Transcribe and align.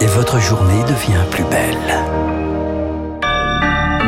Et 0.00 0.06
votre 0.06 0.38
journée 0.38 0.82
devient 0.82 1.24
plus 1.30 1.44
belle. 1.44 2.49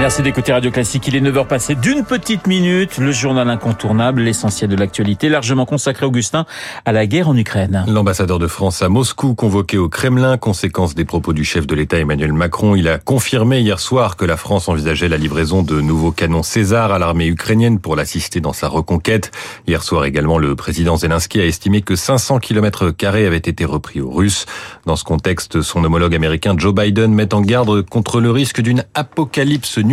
Merci 0.02 0.22
d'écouter 0.22 0.52
Radio 0.52 0.72
Classique. 0.72 1.06
Il 1.06 1.14
est 1.14 1.20
9h 1.20 1.46
passé 1.46 1.76
d'une 1.76 2.04
petite 2.04 2.48
minute. 2.48 2.98
Le 2.98 3.12
journal 3.12 3.48
incontournable, 3.48 4.22
l'essentiel 4.22 4.68
de 4.68 4.74
l'actualité, 4.74 5.28
largement 5.28 5.64
consacré, 5.64 6.04
Augustin, 6.04 6.44
à 6.84 6.90
la 6.90 7.06
guerre 7.06 7.28
en 7.28 7.36
Ukraine. 7.36 7.84
L'ambassadeur 7.86 8.40
de 8.40 8.48
France 8.48 8.82
à 8.82 8.88
Moscou, 8.88 9.36
convoqué 9.36 9.78
au 9.78 9.88
Kremlin, 9.88 10.38
conséquence 10.38 10.96
des 10.96 11.04
propos 11.04 11.32
du 11.32 11.44
chef 11.44 11.68
de 11.68 11.76
l'État 11.76 12.00
Emmanuel 12.00 12.32
Macron, 12.32 12.74
il 12.74 12.88
a 12.88 12.98
confirmé 12.98 13.60
hier 13.60 13.78
soir 13.78 14.16
que 14.16 14.24
la 14.24 14.36
France 14.36 14.68
envisageait 14.68 15.06
la 15.06 15.18
livraison 15.18 15.62
de 15.62 15.80
nouveaux 15.80 16.10
canons 16.10 16.42
César 16.42 16.90
à 16.90 16.98
l'armée 16.98 17.28
ukrainienne 17.28 17.78
pour 17.78 17.94
l'assister 17.94 18.40
dans 18.40 18.52
sa 18.52 18.66
reconquête. 18.66 19.30
Hier 19.68 19.84
soir 19.84 20.04
également, 20.04 20.38
le 20.38 20.56
président 20.56 20.96
Zelensky 20.96 21.38
a 21.38 21.46
estimé 21.46 21.80
que 21.80 21.94
500 21.94 22.40
km 22.40 22.90
carrés 22.90 23.24
avaient 23.24 23.36
été 23.36 23.64
repris 23.64 24.00
aux 24.00 24.10
Russes. 24.10 24.46
Dans 24.84 24.96
ce 24.96 25.04
contexte, 25.04 25.62
son 25.62 25.84
homologue 25.84 26.16
américain 26.16 26.56
Joe 26.58 26.74
Biden 26.74 27.14
met 27.14 27.32
en 27.34 27.40
garde 27.40 27.82
contre 27.82 28.20
le 28.20 28.32
risque 28.32 28.60
d'une 28.60 28.84
apocalypse 28.94 29.78
nucléaire, 29.78 29.91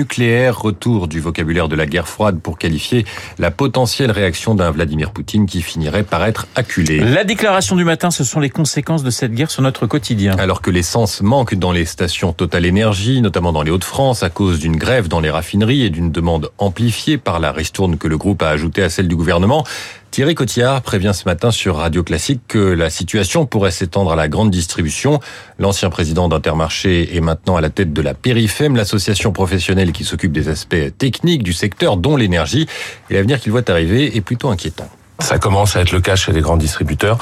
retour 0.52 1.08
du 1.08 1.20
vocabulaire 1.20 1.67
de 1.67 1.76
la 1.76 1.85
guerre 1.85 2.07
froide 2.07 2.40
pour 2.40 2.57
qualifier 2.57 3.05
la 3.38 3.52
potentielle 3.52 4.12
réaction 4.12 4.55
d'un 4.55 4.71
Vladimir 4.71 5.12
Poutine 5.12 5.45
qui 5.45 5.62
finirait 5.62 6.03
par 6.03 6.26
être 6.26 6.48
acculé. 6.55 6.99
La 6.99 7.23
déclaration 7.23 7.76
du 7.76 7.84
matin, 7.84 8.12
ce 8.12 8.23
sont 8.23 8.40
les 8.40 8.49
conséquences 8.49 9.04
de 9.04 9.09
cette 9.09 9.34
guerre 9.34 9.52
sur 9.52 9.62
notre 9.62 9.88
quotidien. 9.88 10.35
Alors 10.38 10.62
que 10.62 10.71
l'essence 10.71 11.21
manque 11.21 11.55
dans 11.55 11.71
les 11.71 11.85
stations 11.85 12.34
Total 12.34 12.66
Énergie, 12.66 13.21
notamment 13.21 13.52
dans 13.52 13.63
les 13.63 13.71
Hauts-de-France, 13.71 14.23
à 14.23 14.30
cause 14.30 14.59
d'une 14.59 14.77
grève 14.77 15.07
dans 15.07 15.20
les 15.20 15.30
raffineries 15.30 15.84
et 15.84 15.90
d'une 15.90 16.12
demande 16.12 16.49
amplifiée 16.57 17.18
par 17.18 17.40
la 17.40 17.52
ristourne 17.52 17.98
que 17.98 18.07
le 18.07 18.18
groupe 18.18 18.41
a 18.41 18.49
ajoutée 18.49 18.84
à 18.84 18.90
celle 18.90 19.07
du 19.07 19.16
gouvernement, 19.16 19.66
Thierry 20.12 20.34
Cotillard 20.34 20.81
prévient 20.81 21.12
ce 21.13 21.26
matin 21.26 21.52
sur 21.52 21.76
Radio 21.76 22.04
Classique 22.04 22.41
que 22.48 22.58
la 22.58 22.90
situation 22.90 23.45
pourrait 23.45 23.72
s'étendre 23.72 24.12
à 24.12 24.16
la 24.16 24.27
grande 24.27 24.49
distribution. 24.49 25.20
L'ancien 25.59 25.91
président 25.91 26.27
d'Intermarché 26.27 27.16
est 27.16 27.22
maintenant 27.22 27.58
à 27.58 27.62
la 27.62 27.70
tête 27.70 27.93
de 27.93 28.01
la 28.01 28.16
Périfem, 28.16 28.76
l'association 28.76 29.32
professionnelle 29.32 29.91
qui 29.91 30.04
s'occupe 30.04 30.32
des 30.32 30.49
aspects 30.49 30.98
techniques 30.98 31.43
du 31.43 31.54
secteur, 31.54 31.96
dont 31.96 32.16
l'énergie. 32.18 32.68
Et 33.10 33.13
l'avenir 33.13 33.40
qu'il 33.40 33.51
voit 33.51 33.70
arriver 33.70 34.18
est 34.18 34.21
plutôt 34.21 34.49
inquiétant. 34.49 34.90
Ça 35.20 35.37
commence 35.37 35.75
à 35.75 35.81
être 35.81 35.91
le 35.91 36.01
cas 36.01 36.15
chez 36.15 36.31
les 36.31 36.41
grands 36.41 36.57
distributeurs. 36.57 37.17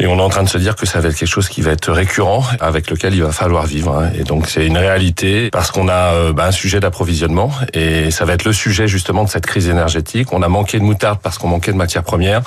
Et 0.00 0.06
on 0.06 0.16
est 0.16 0.22
en 0.22 0.30
train 0.30 0.42
de 0.42 0.48
se 0.48 0.56
dire 0.56 0.76
que 0.76 0.86
ça 0.86 0.98
va 1.00 1.10
être 1.10 1.14
quelque 1.14 1.28
chose 1.28 1.50
qui 1.50 1.60
va 1.60 1.72
être 1.72 1.92
récurrent, 1.92 2.42
avec 2.60 2.90
lequel 2.90 3.14
il 3.14 3.22
va 3.22 3.32
falloir 3.32 3.66
vivre. 3.66 3.98
Hein. 3.98 4.10
Et 4.18 4.24
donc 4.24 4.46
c'est 4.46 4.66
une 4.66 4.78
réalité 4.78 5.50
parce 5.50 5.70
qu'on 5.70 5.88
a 5.88 6.14
euh, 6.14 6.32
bah, 6.32 6.46
un 6.46 6.52
sujet 6.52 6.80
d'approvisionnement 6.80 7.50
et 7.74 8.10
ça 8.10 8.24
va 8.24 8.32
être 8.32 8.46
le 8.46 8.54
sujet 8.54 8.88
justement 8.88 9.24
de 9.24 9.28
cette 9.28 9.44
crise 9.44 9.68
énergétique. 9.68 10.32
On 10.32 10.40
a 10.40 10.48
manqué 10.48 10.78
de 10.78 10.84
moutarde 10.84 11.18
parce 11.22 11.36
qu'on 11.36 11.48
manquait 11.48 11.72
de 11.72 11.76
matières 11.76 12.02
premières. 12.02 12.40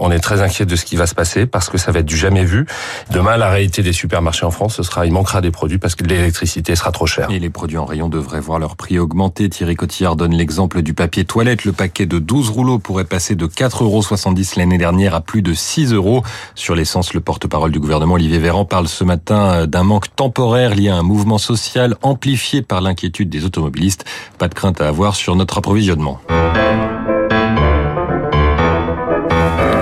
On 0.00 0.10
est 0.10 0.18
très 0.18 0.42
inquiet 0.42 0.66
de 0.66 0.74
ce 0.74 0.84
qui 0.84 0.96
va 0.96 1.06
se 1.06 1.14
passer 1.14 1.46
parce 1.46 1.68
que 1.68 1.78
ça 1.78 1.92
va 1.92 2.00
être 2.00 2.06
du 2.06 2.16
jamais 2.16 2.44
vu. 2.44 2.66
Demain, 3.12 3.36
la 3.36 3.48
réalité 3.48 3.84
des 3.84 3.92
supermarchés 3.92 4.44
en 4.44 4.50
France, 4.50 4.74
ce 4.74 4.82
sera 4.82 5.06
il 5.06 5.12
manquera 5.12 5.40
des 5.40 5.52
produits 5.52 5.78
parce 5.78 5.94
que 5.94 6.02
l'électricité 6.02 6.74
sera 6.74 6.90
trop 6.90 7.06
chère. 7.06 7.30
Et 7.30 7.38
les 7.38 7.50
produits 7.50 7.78
en 7.78 7.84
rayon 7.84 8.08
devraient 8.08 8.40
voir 8.40 8.58
leur 8.58 8.74
prix 8.74 8.98
augmenter. 8.98 9.48
Thierry 9.48 9.76
Cotillard 9.76 10.16
donne 10.16 10.34
l'exemple 10.34 10.82
du 10.82 10.94
papier 10.94 11.24
toilette. 11.24 11.64
Le 11.64 11.72
paquet 11.72 12.06
de 12.06 12.18
12 12.18 12.50
rouleaux 12.50 12.80
pourrait 12.80 13.04
passer 13.04 13.36
de 13.36 13.46
4,70 13.46 13.84
euros 13.84 14.02
l'année 14.56 14.78
dernière 14.78 15.14
à 15.14 15.20
plus 15.20 15.42
de 15.42 15.52
6 15.52 15.92
euros. 15.92 16.22
Sur 16.54 16.74
l'essence, 16.74 17.14
le 17.14 17.20
porte-parole 17.20 17.72
du 17.72 17.80
gouvernement, 17.80 18.14
Olivier 18.14 18.38
Véran, 18.38 18.64
parle 18.64 18.88
ce 18.88 19.04
matin 19.04 19.66
d'un 19.66 19.82
manque 19.82 20.14
temporaire 20.14 20.74
lié 20.74 20.88
à 20.88 20.96
un 20.96 21.02
mouvement 21.02 21.38
social 21.38 21.96
amplifié 22.02 22.62
par 22.62 22.80
l'inquiétude 22.80 23.28
des 23.28 23.44
automobilistes. 23.44 24.04
Pas 24.38 24.48
de 24.48 24.54
crainte 24.54 24.80
à 24.80 24.88
avoir 24.88 25.16
sur 25.16 25.34
notre 25.34 25.58
approvisionnement. 25.58 26.20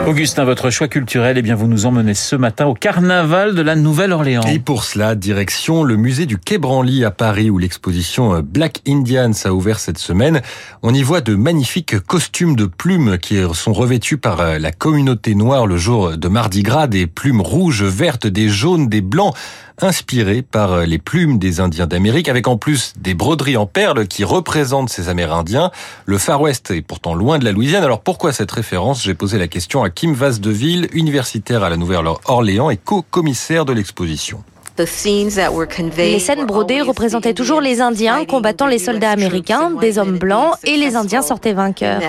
Augustin, 0.06 0.44
votre 0.44 0.70
choix 0.70 0.86
culturel, 0.86 1.36
eh 1.36 1.42
bien, 1.42 1.56
vous 1.56 1.66
nous 1.66 1.84
emmenez 1.84 2.14
ce 2.14 2.36
matin 2.36 2.66
au 2.66 2.74
carnaval 2.74 3.56
de 3.56 3.62
la 3.62 3.74
Nouvelle-Orléans. 3.74 4.42
Et 4.42 4.60
pour 4.60 4.84
cela, 4.84 5.16
direction 5.16 5.82
le 5.82 5.96
musée 5.96 6.26
du 6.26 6.38
Quai 6.38 6.58
Branly 6.58 7.04
à 7.04 7.10
Paris, 7.10 7.50
où 7.50 7.58
l'exposition 7.58 8.40
Black 8.40 8.82
Indians 8.86 9.32
a 9.44 9.50
ouvert 9.50 9.80
cette 9.80 9.98
semaine. 9.98 10.42
On 10.84 10.94
y 10.94 11.02
voit 11.02 11.22
de 11.22 11.34
magnifiques 11.34 11.98
costumes 11.98 12.54
de 12.54 12.66
plumes 12.66 13.18
qui 13.18 13.40
sont 13.52 13.72
revêtus 13.72 14.16
par 14.16 14.60
la 14.60 14.70
communauté 14.70 15.34
noire 15.34 15.66
le 15.66 15.76
jour 15.76 16.16
de 16.16 16.28
Mardi 16.28 16.62
Gras, 16.62 16.86
des 16.86 17.08
plumes 17.08 17.40
rouges, 17.40 17.82
vertes, 17.82 18.28
des 18.28 18.48
jaunes, 18.48 18.88
des 18.88 19.00
blancs 19.00 19.34
inspirés 19.80 20.42
par 20.42 20.86
les 20.86 20.98
plumes 20.98 21.38
des 21.38 21.60
Indiens 21.60 21.86
d'Amérique, 21.86 22.28
avec 22.28 22.48
en 22.48 22.56
plus 22.56 22.92
des 22.98 23.14
broderies 23.14 23.56
en 23.56 23.66
perles 23.66 24.06
qui 24.06 24.24
représentent 24.24 24.90
ces 24.90 25.08
Amérindiens. 25.08 25.70
Le 26.06 26.18
Far 26.18 26.40
West 26.40 26.70
est 26.70 26.82
pourtant 26.82 27.14
loin 27.14 27.38
de 27.38 27.44
la 27.44 27.52
Louisiane. 27.52 27.84
Alors 27.84 28.00
pourquoi 28.00 28.32
cette 28.32 28.50
référence? 28.50 29.02
J'ai 29.02 29.14
posé 29.14 29.38
la 29.38 29.48
question 29.48 29.82
à 29.82 29.90
Kim 29.90 30.14
Vasdeville, 30.14 30.88
universitaire 30.92 31.62
à 31.62 31.70
la 31.70 31.76
Nouvelle-Orléans 31.76 32.70
et 32.70 32.76
co-commissaire 32.76 33.64
de 33.64 33.72
l'exposition. 33.72 34.42
Les 34.78 36.18
scènes 36.18 36.46
brodées 36.46 36.80
représentaient 36.80 37.34
toujours 37.34 37.60
les 37.60 37.80
Indiens 37.80 38.24
combattant 38.24 38.66
les 38.66 38.78
soldats 38.78 39.10
américains, 39.10 39.70
des 39.70 39.98
hommes 39.98 40.18
blancs, 40.18 40.54
et 40.64 40.76
les 40.76 40.96
Indiens 40.96 41.22
sortaient 41.22 41.52
vainqueurs. 41.52 42.00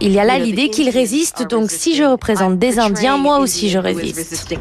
Il 0.00 0.12
y 0.12 0.18
a 0.18 0.24
là 0.24 0.38
l'idée 0.38 0.70
qu'ils 0.70 0.90
résistent, 0.90 1.48
donc 1.48 1.70
si 1.70 1.94
je 1.94 2.04
représente 2.04 2.58
des 2.58 2.78
Indiens, 2.78 3.16
moi 3.16 3.38
aussi 3.38 3.68
je 3.68 3.78
résiste. 3.78 4.58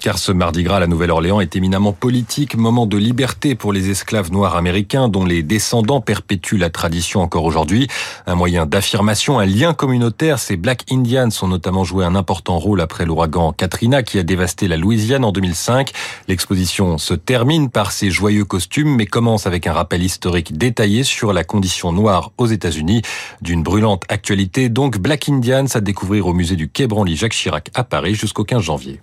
Car 0.00 0.18
ce 0.18 0.32
Mardi 0.32 0.62
Gras 0.62 0.76
à 0.76 0.80
la 0.80 0.86
Nouvelle-Orléans 0.86 1.40
est 1.40 1.56
éminemment 1.56 1.92
politique, 1.92 2.56
moment 2.56 2.86
de 2.86 2.96
liberté 2.96 3.54
pour 3.54 3.72
les 3.72 3.90
esclaves 3.90 4.32
noirs 4.32 4.56
américains 4.56 5.08
dont 5.08 5.24
les 5.24 5.42
descendants 5.42 6.00
perpétuent 6.00 6.58
la 6.58 6.70
tradition 6.70 7.20
encore 7.20 7.44
aujourd'hui. 7.44 7.88
Un 8.26 8.34
moyen 8.34 8.66
d'affirmation, 8.66 9.38
un 9.38 9.46
lien 9.46 9.74
communautaire, 9.74 10.38
ces 10.38 10.56
Black 10.56 10.84
Indians 10.90 11.28
ont 11.42 11.48
notamment 11.48 11.84
joué 11.84 12.04
un 12.04 12.14
important 12.14 12.58
rôle 12.58 12.80
après 12.80 13.04
l'ouragan 13.04 13.52
Katrina 13.52 14.02
qui 14.02 14.18
a 14.18 14.22
dévasté 14.22 14.68
la 14.68 14.76
Louisiane 14.76 15.09
en 15.18 15.32
2005. 15.32 15.90
L'exposition 16.28 16.98
se 16.98 17.14
termine 17.14 17.70
par 17.70 17.92
ces 17.92 18.10
joyeux 18.10 18.44
costumes, 18.44 18.94
mais 18.94 19.06
commence 19.06 19.46
avec 19.46 19.66
un 19.66 19.72
rappel 19.72 20.02
historique 20.02 20.56
détaillé 20.56 21.04
sur 21.04 21.32
la 21.32 21.44
condition 21.44 21.92
noire 21.92 22.32
aux 22.38 22.46
États-Unis. 22.46 23.02
D'une 23.42 23.62
brûlante 23.62 24.04
actualité, 24.08 24.68
donc 24.68 24.98
Black 24.98 25.28
Indians 25.28 25.66
à 25.74 25.80
découvrir 25.80 26.26
au 26.26 26.32
musée 26.32 26.56
du 26.56 26.68
Quai 26.68 26.86
Branly 26.86 27.16
Jacques 27.16 27.34
Chirac 27.34 27.70
à 27.74 27.84
Paris 27.84 28.14
jusqu'au 28.14 28.44
15 28.44 28.62
janvier. 28.62 29.00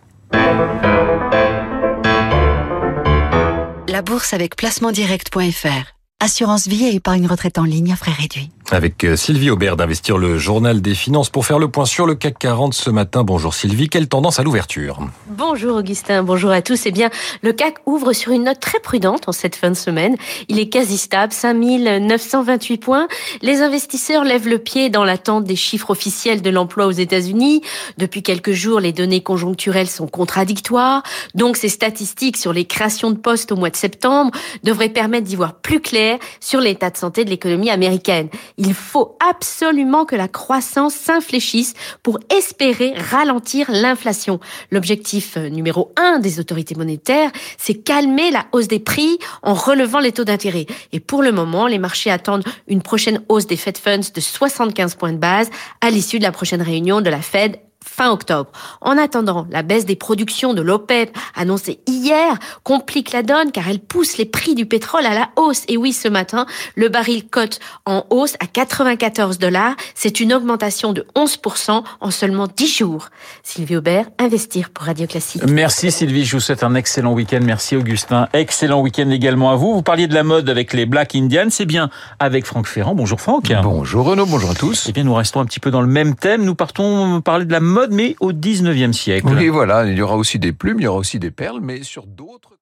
La 3.90 4.02
bourse 4.02 4.34
avec 4.34 4.56
placementdirect.fr. 4.56 5.98
Assurance 6.20 6.68
vie 6.68 6.86
et 6.86 6.96
épargne 6.96 7.28
retraite 7.28 7.58
en 7.58 7.64
ligne 7.64 7.92
à 7.92 7.96
frais 7.96 8.12
réduits. 8.12 8.50
Avec 8.70 9.06
euh, 9.06 9.16
Sylvie 9.16 9.50
Aubert 9.50 9.78
d'Investir 9.78 10.18
le 10.18 10.38
Journal 10.38 10.82
des 10.82 10.94
Finances 10.94 11.30
pour 11.30 11.46
faire 11.46 11.58
le 11.58 11.70
point 11.70 11.86
sur 11.86 12.06
le 12.06 12.16
CAC 12.16 12.38
40 12.38 12.74
ce 12.74 12.90
matin. 12.90 13.24
Bonjour 13.24 13.54
Sylvie, 13.54 13.88
quelle 13.88 14.10
tendance 14.10 14.40
à 14.40 14.44
l'ouverture 14.44 15.00
Bonjour 15.30 15.78
Augustin, 15.78 16.22
bonjour 16.22 16.52
à 16.52 16.62
tous. 16.62 16.82
Eh 16.86 16.92
bien, 16.92 17.10
le 17.44 17.54
CAC 17.54 17.76
ouvre 17.86 18.12
sur 18.12 18.34
une 18.34 18.44
note 18.44 18.60
très 18.60 18.82
prudente 18.82 19.30
en 19.30 19.32
cette 19.32 19.56
fin 19.56 19.70
de 19.70 19.76
semaine. 19.76 20.18
Il 20.50 20.60
est 20.60 20.68
quasi 20.68 20.98
stable, 20.98 21.32
5928 21.32 22.78
points. 22.78 23.08
Les 23.42 23.62
investisseurs 23.62 24.26
lèvent 24.26 24.50
le 24.50 24.58
pied 24.58 24.90
dans 24.90 25.06
l'attente 25.06 25.46
des 25.46 25.56
chiffres 25.56 25.92
officiels 25.92 26.42
de 26.42 26.50
l'emploi 26.50 26.88
aux 26.88 26.92
États-Unis. 26.92 27.62
Depuis 27.98 28.22
quelques 28.22 28.52
jours, 28.52 28.82
les 28.82 28.92
données 28.92 29.24
conjoncturelles 29.24 29.90
sont 29.90 30.08
contradictoires. 30.08 31.04
Donc, 31.36 31.56
ces 31.56 31.70
statistiques 31.70 32.36
sur 32.36 32.52
les 32.52 32.66
créations 32.66 33.12
de 33.12 33.18
postes 33.18 33.54
au 33.54 33.56
mois 33.56 33.70
de 33.70 33.78
septembre 33.78 34.32
devraient 34.66 34.90
permettre 34.90 35.26
d'y 35.26 35.38
voir 35.38 35.54
plus 35.54 35.80
clair 35.80 36.20
sur 36.42 36.60
l'état 36.60 36.90
de 36.90 36.98
santé 36.98 37.24
de 37.24 37.30
l'économie 37.30 37.70
américaine. 37.70 38.28
Il 38.58 38.74
faut 38.74 39.18
absolument 39.20 40.06
que 40.06 40.16
la 40.16 40.28
croissance 40.28 40.96
s'infléchisse 40.96 41.76
pour 42.02 42.20
espérer 42.36 42.94
ralentir 42.96 43.70
l'inflation. 43.72 44.40
L'objectif 44.72 45.38
euh, 45.38 45.50
numéro 45.50 45.94
un 45.96 46.18
des 46.18 46.40
autorités 46.40 46.74
monétaires, 46.74 47.32
c'est 47.58 47.76
calmer 47.76 48.32
la 48.32 48.48
hausse 48.54 48.68
des 48.68 48.80
prix 48.80 49.20
en 49.44 49.54
relevant 49.54 50.00
les 50.00 50.12
taux 50.12 50.24
d'intérêt. 50.24 50.66
Et 50.92 51.00
pour 51.00 51.22
le 51.22 51.32
moment, 51.32 51.68
les 51.68 51.78
marchés 51.78 52.10
attendent 52.10 52.46
une 52.68 52.82
prochaine 52.82 53.22
hausse 53.30 53.46
des 53.46 53.58
Fed 53.58 53.78
Funds 53.78 54.12
de 54.14 54.22
75 54.22 54.96
points 54.96 55.14
de 55.14 55.18
base 55.18 55.52
à 55.82 55.92
l'issue 55.92 56.18
de 56.18 56.24
la 56.24 56.32
prochaine 56.32 56.64
réunion 56.64 57.02
de 57.02 57.10
la 57.12 57.22
Fed 57.22 57.60
fin 57.88 58.12
octobre. 58.12 58.52
En 58.82 58.98
attendant, 58.98 59.48
la 59.50 59.64
baisse 59.64 59.86
des 59.86 59.96
productions 59.96 60.54
de 60.54 60.62
l'OPEP 60.62 61.16
annoncée 61.36 61.80
hier 61.88 62.38
complique 62.64 63.12
la 63.12 63.24
donne 63.24 63.52
car 63.52 63.68
elle 63.70 63.80
pousse 63.80 64.18
les 64.18 64.26
prix 64.26 64.56
du 64.56 64.66
pétrole 64.66 65.06
à 65.06 65.14
la 65.14 65.30
hausse. 65.36 65.64
Et 65.68 65.78
oui, 65.78 65.94
ce 65.94 66.08
matin, 66.08 66.46
le 66.76 66.90
baril 66.90 67.28
cote 67.28 67.60
en 67.86 68.06
hausse 68.10 68.36
à 68.40 68.48
94 68.48 69.38
dollars. 69.40 69.76
C'est 69.96 70.20
une 70.20 70.34
augmentation 70.34 70.94
de 70.94 71.06
11% 71.16 71.84
en 72.00 72.12
seulement 72.12 72.48
10 72.48 72.68
jours. 72.68 73.10
Sylvie 73.44 73.78
Aubert, 73.78 74.06
investir 74.20 74.70
pour 74.70 74.86
Radio 74.86 75.08
Classique. 75.08 75.44
Merci 75.48 75.92
Sylvie, 75.92 76.26
je 76.26 76.36
vous 76.36 76.42
souhaite 76.42 76.64
un 76.64 76.76
excellent 76.76 77.14
week-end. 77.14 77.40
Merci 77.42 77.76
Augustin. 77.76 78.28
Excellent 78.34 78.82
week-end 78.82 79.10
également 79.10 79.52
à 79.52 79.56
vous. 79.56 79.74
Vous 79.74 79.82
parliez 79.82 80.08
de 80.08 80.14
la 80.14 80.24
mode 80.24 80.50
avec 80.50 80.74
les 80.74 80.86
Black 80.86 81.16
Indians. 81.16 81.48
C'est 81.50 81.66
bien 81.66 81.90
avec 82.20 82.46
Franck 82.46 82.68
Ferrand. 82.68 82.96
Bonjour 82.96 83.22
Franck. 83.22 83.52
Bonjour 83.64 84.06
Renaud, 84.06 84.26
bonjour 84.26 84.52
à 84.52 84.56
tous. 84.56 84.86
Eh 84.90 84.92
bien, 84.92 85.04
nous 85.04 85.14
restons 85.14 85.40
un 85.40 85.46
petit 85.46 85.60
peu 85.60 85.72
dans 85.72 85.82
le 85.82 85.88
même 85.88 86.16
thème. 86.16 86.44
Nous 86.44 86.56
partons 86.56 87.22
parler 87.22 87.46
de 87.46 87.52
la 87.52 87.60
mais 87.92 88.16
au 88.20 88.34
19e 88.34 88.94
siècle. 88.94 89.28
Oui, 89.28 89.50
voilà, 89.50 89.86
il 89.86 89.98
y 89.98 90.02
aura 90.02 90.16
aussi 90.16 90.40
des 90.40 90.52
plumes, 90.52 90.80
il 90.80 90.84
y 90.84 90.88
aura 90.88 90.98
aussi 90.98 91.20
des 91.20 91.32
perles, 91.32 91.60
mais 91.62 91.84
sur 91.84 92.08
d'autres... 92.08 92.57